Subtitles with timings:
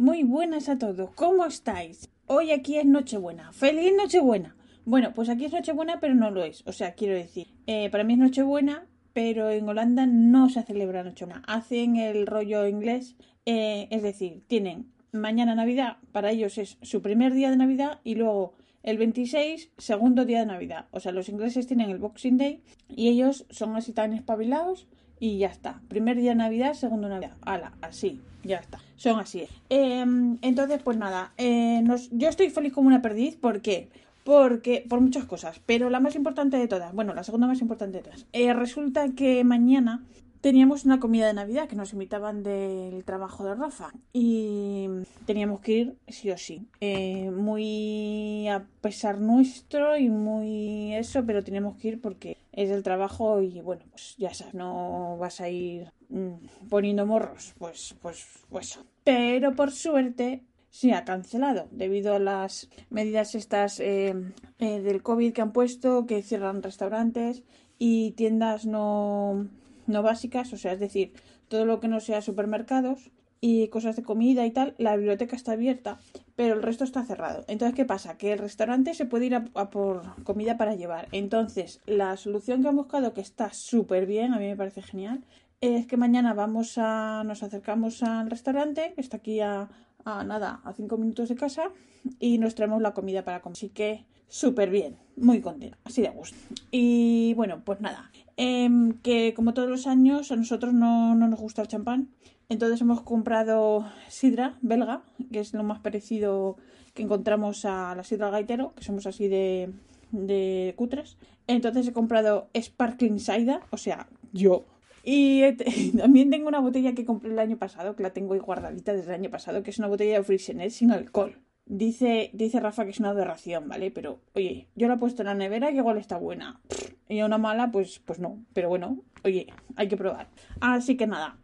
[0.00, 2.08] Muy buenas a todos, ¿cómo estáis?
[2.24, 3.52] Hoy aquí es Nochebuena.
[3.52, 4.56] ¡Feliz Nochebuena!
[4.86, 6.66] Bueno, pues aquí es Nochebuena, pero no lo es.
[6.66, 11.04] O sea, quiero decir, eh, para mí es Nochebuena, pero en Holanda no se celebra
[11.04, 11.42] Nochebuena.
[11.46, 17.34] Hacen el rollo inglés, eh, es decir, tienen mañana Navidad, para ellos es su primer
[17.34, 20.86] día de Navidad y luego el 26, segundo día de Navidad.
[20.92, 24.88] O sea, los ingleses tienen el Boxing Day y ellos son así tan espabilados
[25.20, 25.80] y ya está.
[25.88, 27.36] Primer día de Navidad, segundo Navidad.
[27.42, 28.80] Ala, así, ya está.
[28.96, 29.46] Son así.
[29.68, 33.36] Em, entonces, pues nada, eh, yo estoy feliz como una perdiz.
[33.36, 33.90] ¿Por qué?
[34.24, 37.98] Porque, por muchas cosas, pero la más importante de todas, bueno, la segunda más importante
[37.98, 40.02] de todas, eh, resulta que mañana
[40.40, 44.88] teníamos una comida de Navidad que nos invitaban del trabajo de Rafa y
[45.26, 46.66] teníamos que ir sí o sí.
[46.80, 52.82] Eh, muy a pesar nuestro y muy eso, pero teníamos que ir porque es el
[52.82, 58.26] trabajo y bueno, pues ya sabes, no vas a ir mm, poniendo morros, pues, pues,
[58.48, 58.78] pues.
[59.04, 64.14] Pero por suerte sí ha cancelado debido a las medidas estas eh,
[64.58, 67.42] eh, del COVID que han puesto, que cierran restaurantes
[67.78, 69.48] y tiendas no
[69.90, 71.12] no básicas, o sea, es decir,
[71.48, 73.10] todo lo que no sea supermercados
[73.40, 75.98] y cosas de comida y tal, la biblioteca está abierta,
[76.36, 77.44] pero el resto está cerrado.
[77.48, 78.18] Entonces, ¿qué pasa?
[78.18, 81.08] Que el restaurante se puede ir a, por comida para llevar.
[81.12, 85.24] Entonces, la solución que han buscado, que está súper bien, a mí me parece genial,
[85.60, 89.68] es que mañana vamos a, nos acercamos al restaurante, que está aquí a,
[90.04, 91.70] a nada, a cinco minutos de casa,
[92.18, 93.56] y nos traemos la comida para comer.
[93.56, 96.36] Así que súper bien, muy contenta, así de gusto.
[96.70, 98.10] Y bueno, pues nada,
[98.42, 102.08] Em, que como todos los años a nosotros no, nos gusta el champán.
[102.48, 106.56] Entonces hemos comprado sidra belga, que es lo más parecido
[106.94, 109.74] que encontramos a la sidra gaitero, que somos así de,
[110.12, 111.18] de cutres.
[111.48, 114.64] Entonces he comprado Sparkling Cider, o sea, yo.
[115.02, 115.42] Y
[115.98, 119.08] también tengo una botella que compré el año pasado, que la tengo ahí guardadita desde
[119.08, 121.38] el año pasado, que es una botella de Freixenet sin alcohol.
[121.66, 123.92] Dice, dice Rafa que es una aberración, ¿vale?
[123.92, 126.60] Pero, oye, yo la he puesto en la nevera y igual está buena.
[127.08, 128.44] Y una mala, pues, pues no.
[128.52, 129.46] Pero bueno, oye,
[129.76, 130.28] hay que probar.
[130.60, 131.38] Así que nada.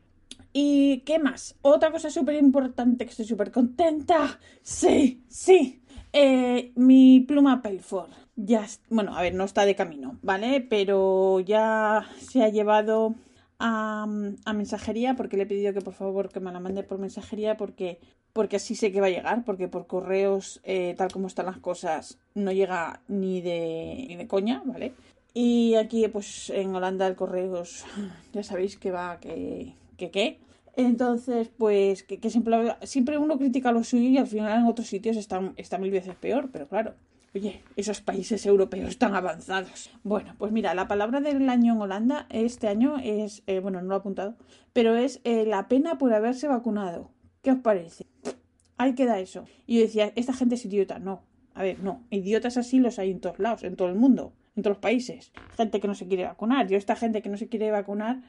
[0.52, 1.54] ¿Y qué más?
[1.62, 4.40] Otra cosa súper importante que estoy súper contenta.
[4.62, 5.82] Sí, sí.
[6.12, 8.10] Eh, mi pluma Pelford.
[8.36, 10.60] Ya, bueno, a ver, no está de camino, ¿vale?
[10.60, 13.14] Pero ya se ha llevado
[13.58, 14.06] a,
[14.54, 17.98] mensajería porque le he pedido que por favor que me la mande por mensajería porque
[18.32, 21.56] porque así sé que va a llegar, porque por correos, eh, tal como están las
[21.56, 24.92] cosas, no llega ni de, ni de coña, ¿vale?
[25.32, 27.86] Y aquí, pues en Holanda el correos,
[28.34, 30.38] ya sabéis que va, que, que qué.
[30.76, 35.16] Entonces, pues, que, siempre, siempre uno critica lo suyo y al final en otros sitios
[35.16, 36.94] está, está mil veces peor, pero claro,
[37.36, 39.90] Oye, esos países europeos tan avanzados.
[40.02, 43.88] Bueno, pues mira, la palabra del año en Holanda este año es, eh, bueno, no
[43.88, 44.36] lo he apuntado,
[44.72, 47.10] pero es eh, la pena por haberse vacunado.
[47.42, 48.06] ¿Qué os parece?
[48.78, 49.44] Ahí queda eso.
[49.66, 50.98] Y yo decía, esta gente es idiota.
[50.98, 51.24] No.
[51.52, 52.06] A ver, no.
[52.08, 55.30] Idiotas así los hay en todos lados, en todo el mundo, en todos los países.
[55.58, 56.68] Gente que no se quiere vacunar.
[56.68, 58.22] Yo, esta gente que no se quiere vacunar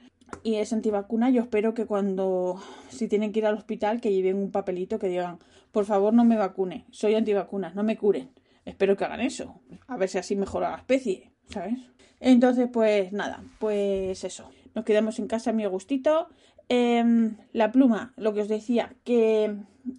[0.44, 4.36] y es antivacuna, yo espero que cuando, si tienen que ir al hospital, que lleven
[4.36, 5.40] un papelito que digan,
[5.72, 8.30] por favor no me vacune, soy antivacuna, no me curen.
[8.68, 9.62] Espero que hagan eso.
[9.88, 11.80] A ver si así mejora la especie, ¿sabes?
[12.20, 14.50] Entonces, pues nada, pues eso.
[14.76, 16.28] Nos quedamos en casa a gustito.
[16.68, 19.56] Em, la pluma, lo que os decía, que,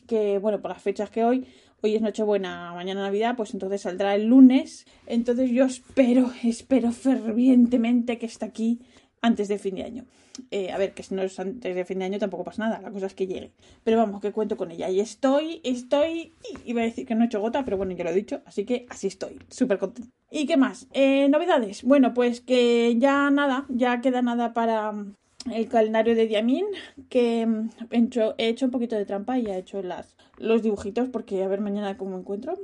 [0.06, 1.46] que, bueno, por las fechas que hoy,
[1.80, 4.84] hoy es Nochebuena, mañana Navidad, pues entonces saldrá el lunes.
[5.06, 8.80] Entonces yo espero, espero fervientemente que esté aquí
[9.22, 10.04] antes de fin de año.
[10.50, 12.80] Eh, a ver, que si no es antes de fin de año tampoco pasa nada,
[12.80, 13.52] la cosa es que llegue.
[13.84, 14.88] Pero vamos, que cuento con ella.
[14.90, 16.34] Y estoy, estoy,
[16.65, 18.65] iba a decir que no he hecho gota, pero bueno, ya lo he dicho, así
[18.65, 20.10] que así estoy, súper contento.
[20.30, 20.86] ¿Y qué más?
[20.92, 21.82] Eh, novedades.
[21.82, 24.92] Bueno, pues que ya nada, ya queda nada para
[25.53, 26.66] el calendario de Diamin,
[27.09, 29.82] que mm, he hecho, he hecho un poquito de trampa y he hecho
[30.38, 32.59] los dibujitos porque a ver mañana cómo encuentro.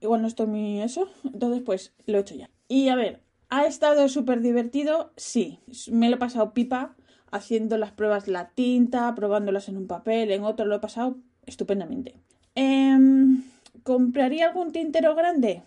[0.00, 2.50] Igual no estoy muy eso, entonces pues lo he hecho ya.
[2.68, 5.12] Y a ver, ¿ha estado súper divertido?
[5.16, 5.58] Sí,
[5.90, 6.96] me lo he pasado pipa
[7.30, 12.14] haciendo las pruebas la tinta, probándolas en un papel, en otro, lo he pasado estupendamente.
[12.54, 13.42] Em,
[13.82, 15.62] ¿Compraría algún tintero grande?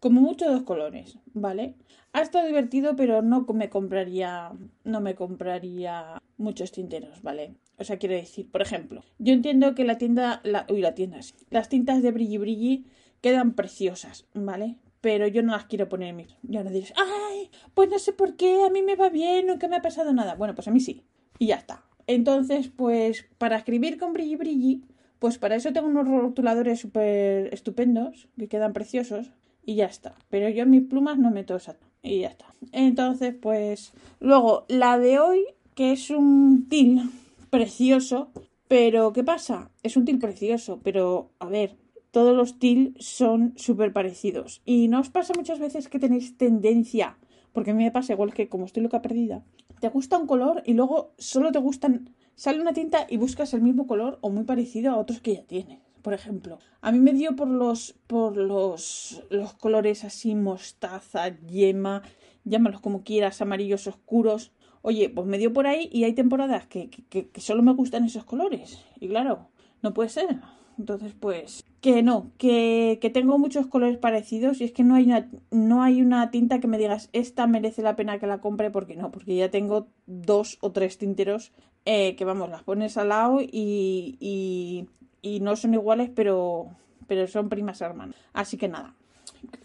[0.00, 1.74] Como mucho dos colores, ¿vale?
[2.12, 4.52] Ha estado divertido, pero no me compraría,
[4.84, 7.54] no me compraría muchos tinteros, ¿vale?
[7.76, 11.22] O sea, quiero decir, por ejemplo, yo entiendo que la tienda, la, uy, la tienda,
[11.22, 11.34] sí.
[11.50, 12.86] las tintas de brilli brilli
[13.20, 14.76] quedan preciosas, ¿vale?
[15.00, 16.26] Pero yo no las quiero poner en mi...
[16.42, 19.68] Ya no diréis, ay, pues no sé por qué, a mí me va bien, nunca
[19.68, 20.34] me ha pasado nada.
[20.34, 21.04] Bueno, pues a mí sí.
[21.38, 21.84] Y ya está.
[22.06, 24.84] Entonces, pues para escribir con brilli brilli,
[25.18, 29.30] pues para eso tengo unos rotuladores súper estupendos, que quedan preciosos,
[29.64, 30.14] y ya está.
[30.30, 31.76] Pero yo en mis plumas no meto esa.
[32.02, 32.54] Y ya está.
[32.72, 33.92] Entonces, pues...
[34.20, 35.44] Luego, la de hoy,
[35.74, 37.02] que es un til
[37.50, 38.30] precioso,
[38.68, 39.70] pero ¿qué pasa?
[39.82, 41.76] Es un til precioso, pero a ver,
[42.18, 44.60] todos los til son súper parecidos.
[44.64, 47.16] Y no os pasa muchas veces que tenéis tendencia,
[47.52, 49.44] porque a mí me pasa igual que como estoy loca perdida,
[49.78, 53.62] te gusta un color y luego solo te gustan, sale una tinta y buscas el
[53.62, 55.78] mismo color o muy parecido a otros que ya tienes.
[56.02, 62.02] Por ejemplo, a mí me dio por los por los los colores así mostaza, yema,
[62.42, 64.50] llámalos como quieras, amarillos oscuros.
[64.82, 68.04] Oye, pues me dio por ahí y hay temporadas que, que, que solo me gustan
[68.04, 68.84] esos colores.
[68.98, 69.50] Y claro,
[69.82, 70.40] no puede ser.
[70.78, 75.06] Entonces, pues, que no, que, que, tengo muchos colores parecidos y es que no hay,
[75.06, 78.70] una, no hay una tinta que me digas, esta merece la pena que la compre,
[78.70, 81.52] porque no, porque ya tengo dos o tres tinteros
[81.84, 84.86] eh, que, vamos, las pones al lado y, y,
[85.20, 86.66] y, no son iguales, pero,
[87.08, 88.16] pero son primas hermanas.
[88.32, 88.94] Así que nada.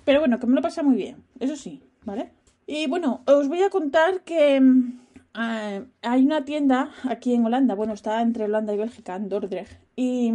[0.03, 2.31] Pero bueno, que me lo pasa muy bien, eso sí, ¿vale?
[2.65, 7.93] Y bueno, os voy a contar que uh, hay una tienda aquí en Holanda, bueno,
[7.93, 10.31] está entre Holanda y Bélgica, en Dordrecht, y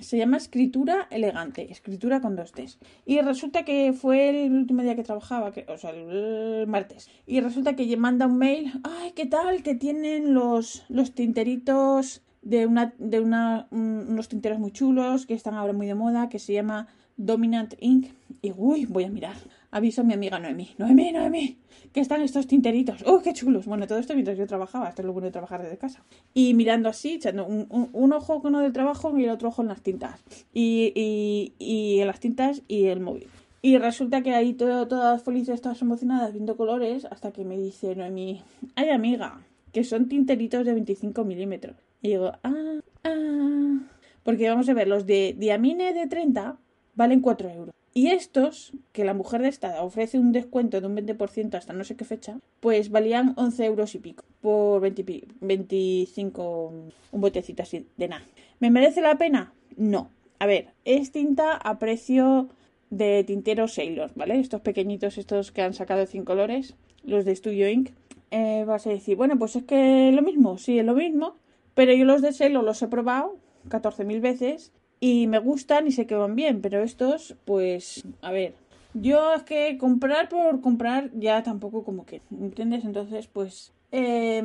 [0.00, 2.78] se llama Escritura Elegante, escritura con dos T's.
[3.04, 7.08] Y resulta que fue el último día que trabajaba, que, o sea, el martes.
[7.26, 9.62] Y resulta que manda un mail, ay, ¿qué tal?
[9.62, 15.54] Que tienen los, los tinteritos de una, de una, unos tinteros muy chulos que están
[15.54, 18.08] ahora muy de moda, que se llama Dominant Ink.
[18.42, 19.36] Y uy, voy a mirar.
[19.76, 20.70] Aviso a mi amiga Noemí.
[20.78, 21.58] Noemí, Noemí,
[21.92, 23.04] que están estos tinteritos.
[23.04, 23.66] ¡Oh, qué chulos!
[23.66, 24.88] Bueno, todo esto mientras yo trabajaba.
[24.88, 26.02] Esto es lo bueno de trabajar desde casa.
[26.32, 29.68] Y mirando así, echando un, ojo con lo del trabajo y el otro ojo en
[29.68, 30.18] las tintas.
[30.54, 31.52] Y,
[32.00, 33.26] en las tintas y el móvil.
[33.60, 38.42] Y resulta que ahí todas felices, todas emocionadas, viendo colores, hasta que me dice Noemí,
[38.76, 39.42] ay amiga,
[39.72, 41.76] que son tinteritos de 25 milímetros.
[42.00, 43.78] Y digo, ah, ah.
[44.22, 46.56] Porque vamos a ver, los de Diamine de 30
[46.94, 47.74] valen 4 euros.
[47.96, 51.82] Y estos, que la mujer de esta ofrece un descuento de un 20% hasta no
[51.82, 56.74] sé qué fecha, pues valían 11 euros y pico por 20, 25,
[57.12, 58.22] un botecito así de nada.
[58.60, 59.54] ¿Me merece la pena?
[59.78, 60.10] No.
[60.38, 62.50] A ver, es tinta a precio
[62.90, 64.40] de tintero Sailor, ¿vale?
[64.40, 67.92] Estos pequeñitos, estos que han sacado sin colores, los de Studio Ink.
[68.30, 71.36] Eh, vas a decir, bueno, pues es que es lo mismo, sí, es lo mismo,
[71.72, 73.38] pero yo los de Sailor los he probado
[73.70, 78.54] 14.000 veces y me gustan y sé que van bien, pero estos, pues, a ver,
[78.94, 82.84] yo es que comprar por comprar ya tampoco como que, ¿entiendes?
[82.84, 84.42] Entonces, pues, eh,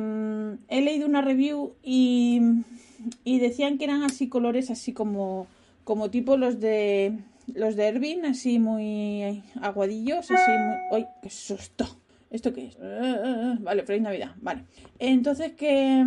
[0.68, 2.40] he leído una review y,
[3.24, 5.46] y decían que eran así colores así como,
[5.84, 7.18] como tipo los de,
[7.54, 10.76] los de así muy aguadillos, así muy...
[10.92, 11.86] ¡Ay, qué susto!
[12.30, 12.78] ¿Esto qué es?
[13.60, 14.64] Vale, feliz Navidad, vale.
[14.98, 16.04] Entonces que,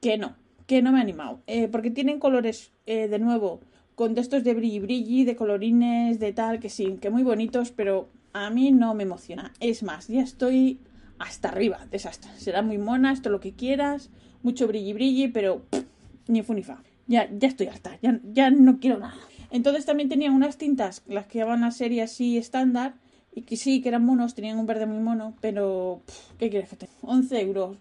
[0.00, 0.36] que no,
[0.68, 1.40] que no me he animado.
[1.46, 3.60] Eh, porque tienen colores, eh, de nuevo,
[3.94, 8.10] con textos de brilli brilli, de colorines, de tal, que sí, que muy bonitos, pero
[8.34, 9.54] a mí no me emociona.
[9.60, 10.78] Es más, ya estoy
[11.18, 11.98] hasta arriba de.
[11.98, 14.10] Será muy mona, esto lo que quieras,
[14.42, 15.84] mucho brilli brilli, pero pff,
[16.28, 16.82] ni fu ni fa.
[17.06, 19.16] Ya, ya estoy harta, ya, ya no quiero nada.
[19.50, 22.96] Entonces también tenían unas tintas, las que iban a serie así estándar,
[23.34, 26.02] y que sí, que eran monos, tenían un verde muy mono, pero
[26.38, 26.88] ¿qué quieres que te?
[27.00, 27.78] 11 euros.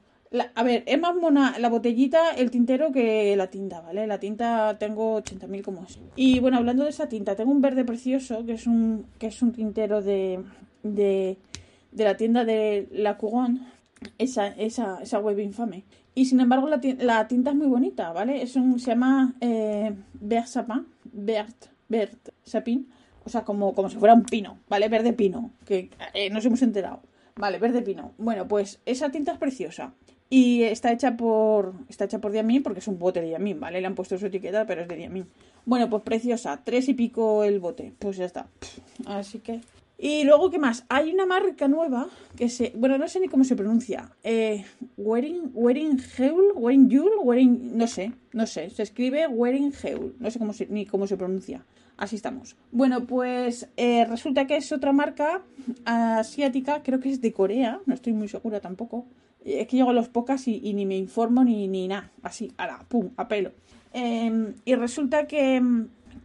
[0.55, 4.07] A ver, es más mona la botellita, el tintero que la tinta, ¿vale?
[4.07, 6.00] La tinta tengo 80.000 como es.
[6.15, 9.41] Y bueno, hablando de esa tinta, tengo un verde precioso, que es un, que es
[9.41, 10.43] un tintero de,
[10.84, 11.38] de,
[11.91, 13.62] de la tienda de La Couronne,
[14.17, 15.86] esa, esa, esa web infame.
[16.13, 18.41] Y sin embargo, la, la tinta es muy bonita, ¿vale?
[18.41, 22.88] Es un, se llama eh, Vert Sapin, Vert Sapin,
[23.24, 24.89] o sea, como, como si fuera un pino, ¿vale?
[24.89, 27.01] Verde pino, que eh, nos hemos enterado.
[27.36, 28.13] Vale, verde pino.
[28.17, 29.93] Bueno, pues esa tinta es preciosa.
[30.29, 31.74] Y está hecha por.
[31.88, 33.79] Está hecha por Diamin porque es un bote de Diamin, ¿vale?
[33.79, 35.25] Le han puesto su etiqueta, pero es de Diamin.
[35.65, 36.62] Bueno, pues preciosa.
[36.63, 37.93] Tres y pico el bote.
[37.98, 38.48] Pues ya está.
[39.05, 39.62] Así que.
[39.98, 40.86] Y luego, ¿qué más?
[40.89, 42.74] Hay una marca nueva que se.
[42.75, 44.12] Bueno, no sé ni cómo se pronuncia.
[44.24, 44.65] Eh,
[44.98, 45.51] Wearing.
[45.53, 46.51] Wearing Heul.
[46.55, 47.12] Wearing Yul.
[47.24, 47.77] Wearing.
[47.77, 48.12] No sé.
[48.34, 48.69] No sé.
[48.69, 50.15] Se escribe Wearing Heul.
[50.19, 51.63] No sé cómo ni cómo se pronuncia.
[51.96, 52.57] Así estamos.
[52.72, 55.41] Bueno, pues eh, resulta que es otra marca
[55.86, 56.84] asiática.
[56.84, 57.79] Creo que es de Corea.
[57.86, 59.05] No estoy muy segura tampoco
[59.53, 62.67] es que llego a los pocas y, ni me informo ni, ni nada, así, a
[62.67, 63.51] la, pum, a pelo.
[63.93, 65.61] Eh, y resulta que,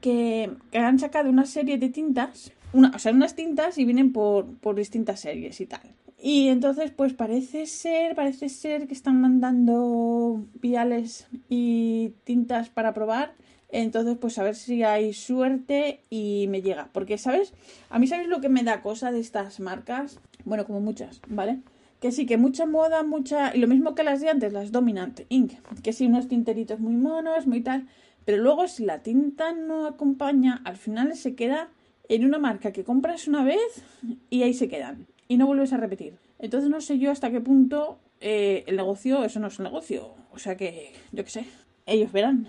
[0.01, 4.13] que, que, han sacado una serie de tintas, una, o sea, unas tintas y vienen
[4.13, 5.83] por, por distintas series y tal.
[6.25, 13.35] Y entonces, pues parece ser, parece ser que están mandando viales y tintas para probar.
[13.71, 16.91] Entonces, pues a ver si hay suerte y me llega.
[16.93, 17.55] Porque, ¿sabes?
[17.91, 20.21] A mí, ¿sabes lo que me da cosa de estas marcas?
[20.45, 21.59] Bueno, como muchas, ¿vale?
[22.03, 23.57] Que sí, que mucha moda, mucha...
[23.57, 25.53] Y lo mismo que las de antes, las Dominant Ink.
[25.85, 27.87] Que sí, unos tinteritos muy monos, muy tal.
[28.25, 31.69] Pero luego, si la tinta no acompaña, al final se queda
[32.09, 33.85] en una marca que compras una vez
[34.31, 36.15] y ahí se quedan y no vuelves a repetir.
[36.41, 40.09] Entonces no sé yo hasta qué punto eh, el negocio, eso no es un negocio.
[40.33, 41.47] O sea que, yo qué sé,
[41.87, 42.49] ellos verán.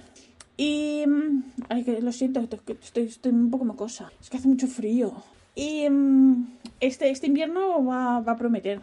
[0.57, 1.03] Y...
[1.05, 2.39] Mm, ay, que lo siento,
[2.81, 4.12] estoy, estoy un poco mocosa.
[4.19, 5.13] Es que hace mucho frío.
[5.53, 6.48] Y mm,
[6.79, 8.81] este, este invierno va, va a prometer.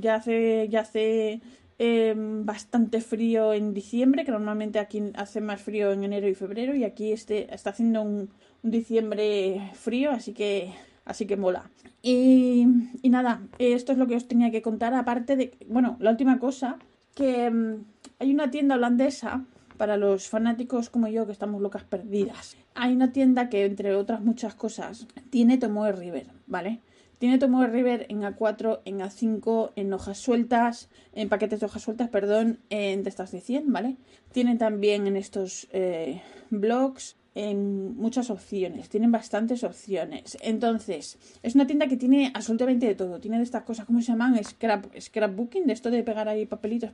[0.00, 1.40] Ya hace, ya hace
[1.78, 6.74] em, bastante frío en diciembre, que normalmente aquí hace más frío en enero y febrero,
[6.74, 8.30] y aquí este, está haciendo un,
[8.62, 10.72] diciembre frío, así que
[11.04, 11.70] así que mola.
[12.02, 12.66] Y,
[13.04, 16.78] nada, esto es lo que os tenía que contar, aparte de, bueno, la última cosa,
[17.14, 17.84] que mm,
[18.18, 19.44] hay una tienda holandesa
[19.78, 22.56] para los fanáticos como yo que estamos locas perdidas.
[22.74, 26.80] Hay una tienda que, entre otras muchas cosas, tiene Tomoe River, ¿vale?
[27.18, 32.10] Tiene Tomoe River en A4, en A5, en hojas sueltas, en paquetes de hojas sueltas,
[32.10, 33.96] perdón, en estas de 100, ¿vale?
[34.32, 40.36] Tiene también en estos eh, blogs en muchas opciones, tienen bastantes opciones.
[40.42, 43.20] Entonces, es una tienda que tiene absolutamente de todo.
[43.20, 44.42] Tiene de estas cosas, ¿cómo se llaman?
[44.42, 46.90] Scrap, scrapbooking, de esto de pegar ahí papelitos,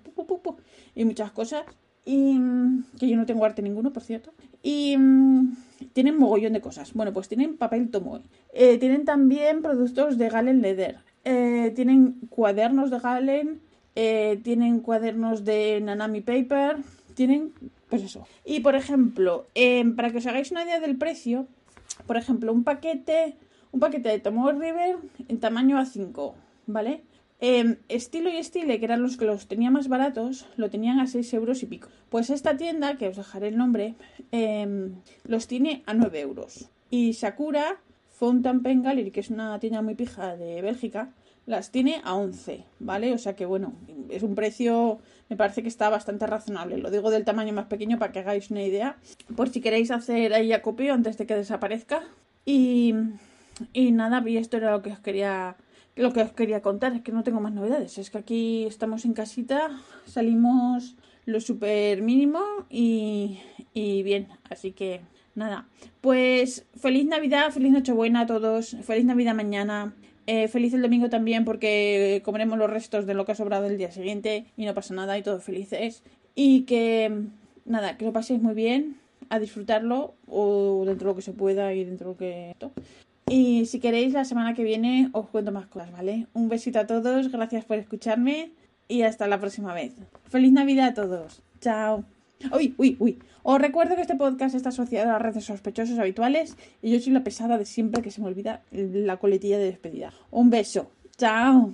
[0.95, 1.65] y muchas cosas.
[2.05, 2.39] Y
[2.99, 4.33] que yo no tengo arte ninguno, por cierto.
[4.63, 5.57] Y mm,
[5.93, 6.93] tienen mogollón de cosas.
[6.93, 8.21] Bueno, pues tienen papel tomoe.
[8.53, 10.99] Eh, tienen también productos de Galen Leather.
[11.25, 13.61] Eh, tienen cuadernos de Galen.
[13.95, 16.77] Eh, tienen cuadernos de Nanami Paper.
[17.15, 17.53] Tienen
[17.89, 18.27] pues eso.
[18.45, 21.47] Y por ejemplo, em, para que os hagáis una idea del precio,
[22.07, 23.37] por ejemplo, un paquete,
[23.71, 24.97] un paquete de Tomoe River
[25.29, 26.35] en tamaño A5,
[26.67, 27.03] ¿vale?
[27.47, 31.07] Em, estilo y Estile, que eran los que los tenía más baratos, lo tenían a
[31.07, 31.91] 6 euros y pico.
[32.09, 33.97] Pues esta tienda, que os dejaré el nombre,
[34.33, 36.71] em, los tiene a 9 euros.
[36.89, 37.77] Y Sakura
[38.13, 41.11] Fountain Pen Gallery, que es una tienda muy pija de Bélgica,
[41.45, 43.13] las tiene a 11, ¿vale?
[43.13, 43.75] O sea que bueno,
[44.09, 46.79] es un precio, me parece que está bastante razonable.
[46.79, 48.97] Lo digo del tamaño más pequeño para que hagáis una idea,
[49.37, 52.05] por si queréis hacer ahí acopio antes de que desaparezca.
[52.47, 52.95] Y,
[53.75, 55.59] y nada, y esto era lo que os quería
[55.97, 57.99] lo que os quería contar, es que no tengo más novedades.
[57.99, 59.71] Es que aquí estamos en casita,
[60.07, 60.97] salimos
[61.27, 63.39] lo súper mínimo y,
[63.73, 65.01] y bien, así que
[65.35, 65.69] nada.
[66.01, 69.95] Pues feliz Navidad, feliz Nochebuena a todos, feliz Navidad mañana.
[70.27, 73.77] Eh, feliz el domingo también porque comeremos los restos de lo que ha sobrado el
[73.77, 76.03] día siguiente y no pasa nada y todos felices.
[76.35, 77.27] Y que,
[77.65, 78.97] nada, que lo paséis muy bien,
[79.29, 82.57] a disfrutarlo o dentro de lo que se pueda y dentro de lo que...
[83.29, 86.27] Y si queréis, la semana que viene os cuento más cosas, ¿vale?
[86.35, 88.53] Un besito a todos, gracias por escucharme
[88.87, 89.95] y hasta la próxima vez.
[90.29, 91.43] ¡Feliz Navidad a todos!
[91.61, 92.05] ¡Chao!
[92.53, 93.19] Uy, uy, uy.
[93.43, 97.13] Os recuerdo que este podcast está asociado a las redes sospechosos habituales y yo soy
[97.13, 100.13] la pesada de siempre que se me olvida la coletilla de despedida.
[100.31, 100.91] Un beso.
[101.17, 101.73] Chao.